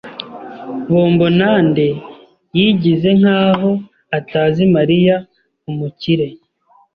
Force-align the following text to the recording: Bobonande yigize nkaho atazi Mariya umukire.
Bobonande 0.91 1.87
yigize 2.57 3.09
nkaho 3.19 3.71
atazi 4.17 4.63
Mariya 4.75 5.15
umukire. 5.69 6.27